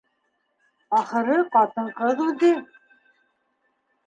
[0.99, 2.51] Ахыры, ҡатын-ҡыҙ үҙе.